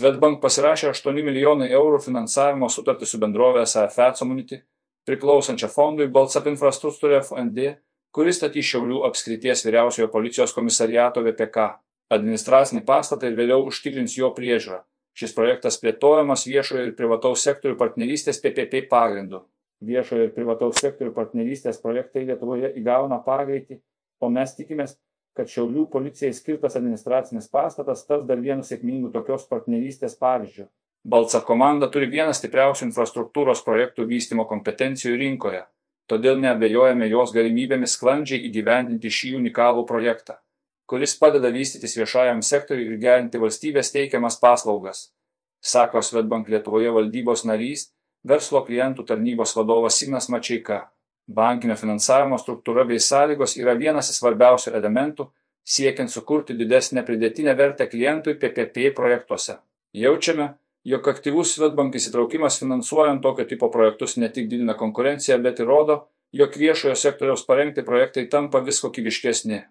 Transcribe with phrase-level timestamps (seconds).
[0.00, 4.56] Svetbank pasirašė 8 milijonai eurų finansavimo sutartį su bendrovė SAFE Community,
[5.04, 7.74] priklausančia fondui Balsap infrastruktūrė FND,
[8.16, 11.66] kuris statys Šiaulių apskrities vyriausiojo policijos komisariato VPK
[12.16, 14.80] administracinį pastatą ir vėliau užtikrins jo priežiūrą.
[15.20, 19.42] Šis projektas plėtojamas viešojo ir privataus sektorių partnerystės PPP pagrindu.
[19.84, 23.82] Viešojo ir privataus sektorių partnerystės projektai Lietuvoje įgauna pagreitį,
[24.24, 24.96] o mes tikimės,
[25.40, 30.66] kad Šiaulių policijai skirtas administracinis pastatas tas dar vienu sėkmingu tokios partnerystės pavyzdžiu.
[31.08, 35.62] Balca komanda turi vieną stipriausių infrastruktūros projektų vystimo kompetencijų rinkoje,
[36.12, 40.36] todėl neabejojame jos galimybėmis sklandžiai įgyvendinti šį unikalų projektą,
[40.84, 45.06] kuris padeda vystytis viešajam sektoriui ir gerinti valstybės teikiamas paslaugas,
[45.64, 47.88] sako Svetbank Lietuvoje valdybos narys,
[48.28, 50.90] verslo klientų tarnybos vadovas Signas Mačiaika.
[51.30, 55.30] Bankinio finansavimo struktūra bei sąlygos yra vienas svarbiausių elementų,
[55.64, 59.58] siekiant sukurti didesnę pridėtinę vertę klientui PPP projektuose.
[59.94, 65.68] Jaučiame, jog aktyvus Svetbank įsitraukimas finansuojant tokio tipo projektus ne tik didina konkurenciją, bet ir
[65.70, 66.00] rodo,
[66.32, 69.62] jog viešojo sektoriaus parengti projektai tampa vis kokybiškesni,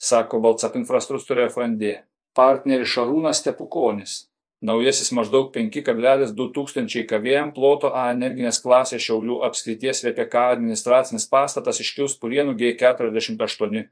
[0.00, 1.98] sako Baltsap infrastruktūra FND.
[2.34, 4.24] Partneris Šarūnas Stepukonis.
[4.64, 12.16] Naujasis maždaug 5,2 tūkstančiai kavėjam ploto A energinės klasės Šiaulių apskrities VPK administracinis pastatas iškils
[12.22, 13.84] Purienų G48.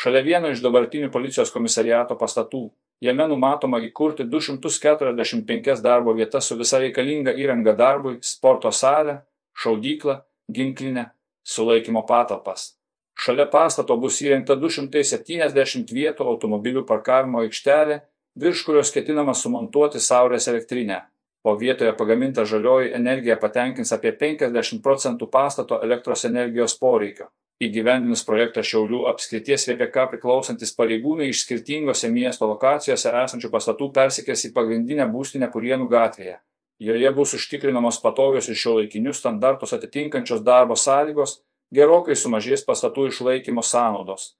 [0.00, 2.70] Šalia vieno iš dabartinių policijos komisariato pastatų.
[3.04, 9.18] Jame numatoma įkurti 245 darbo vietas su visa reikalinga įranga darbui, sporto salę,
[9.60, 10.18] šaudyklą,
[10.52, 11.10] ginklinę,
[11.44, 12.74] sulaikymo patalpas.
[13.20, 18.00] Šalia pastato bus įrengta 270 vietų automobilių parkavimo aikštelė
[18.40, 21.02] virš kurios ketinama sumontuoti saulės elektrinę
[21.42, 27.30] o vietoje pagaminta žalioji energija patenkins apie 50 procentų pastato elektros energijos poreikio.
[27.60, 34.54] Įgyvendinus projektą Šiaulių apskrities VPK priklausantis pareigūnai iš skirtingose miesto lokacijose esančių pastatų persikės į
[34.56, 36.38] pagrindinę būstinę Purienų gatvėje.
[36.80, 43.60] Joje bus užtikrinamos patogios ir šio laikinius standartus atitinkančios darbo sąlygos, gerokai sumažės pastatų išlaikymo
[43.60, 44.30] sąnaudos.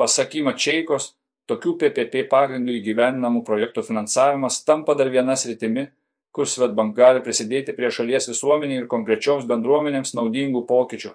[0.00, 1.10] Pasakyma Čeikos,
[1.52, 5.90] tokių PPP pagrindų įgyvendinamų projektų finansavimas tampa dar viena sritimi,
[6.36, 11.14] kur Svetbank gali prisidėti prie šalies visuomeniai ir konkrečioms bendruomenėms naudingų pokyčių.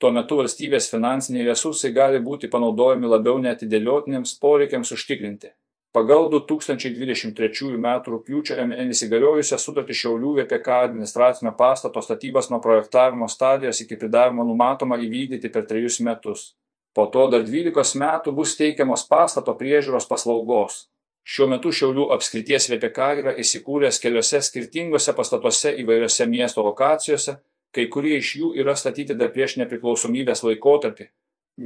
[0.00, 5.54] Tuo metu valstybės finansiniai resursai gali būti panaudojami labiau netidėliotinėms poreikiams užtikrinti.
[5.96, 7.86] Pagal 2023 m.
[8.04, 14.98] rūpiučio mėnesį galiojusią sutartį Šiaulių VPK administracinio pastato statybas nuo projektavimo stadijos iki pridavimo numatoma
[15.00, 16.50] įvykdyti per trejus metus.
[16.92, 20.82] Po to dar 12 metų bus teikiamos pastato priežiūros paslaugos.
[21.26, 27.40] Šiuo metu Šiaulių apskrities VPK yra įsikūręs keliose skirtingose pastatuose įvairiose miesto lokacijose,
[27.74, 31.08] kai kurie iš jų yra statyti dar prieš nepriklausomybės laikotarpį.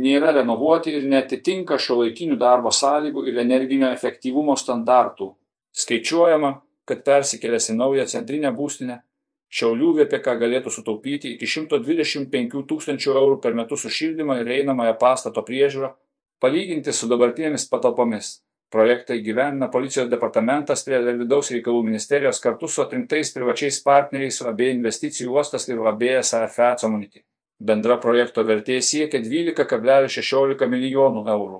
[0.00, 5.28] Nėra renovuoti ir netitinka šio laikinių darbo sąlygų ir energinio efektyvumo standartų.
[5.77, 6.54] Skaičiuojama,
[6.88, 9.03] kad persikėlęs į naują centrinę būstinę,
[9.50, 15.42] Šiaulių VPK galėtų sutaupyti iki 125 tūkstančių eurų per metus už šildymą ir einamąją pastato
[15.42, 15.91] priežiūrą,
[16.38, 18.38] palyginti su dabartinėmis patalpomis.
[18.70, 25.34] Projektą įgyvendina policijos departamentas prie vidaus reikalų ministerijos kartu su atrinktais privačiais partneriais AB investicijų
[25.34, 27.25] uostas ir AB SAFE Community.
[27.59, 31.59] Bendra projekto vertė siekia 12,16 milijonų eurų.